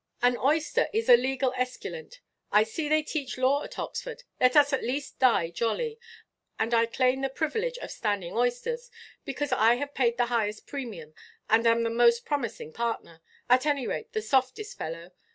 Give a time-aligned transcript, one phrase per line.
[0.23, 4.73] An oyster is a legal esculent; I see they teach law at Oxford; let us
[4.73, 5.99] at least die jolly.
[6.57, 8.89] And I claim the privilege of standing oysters,
[9.25, 11.13] because I have paid the highest premium,
[11.51, 15.11] and am the most promising partner—at any rate, the softest fellow.